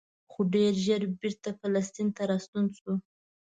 [0.31, 2.93] خو ډېر ژر بېرته فلسطین ته راستون شو.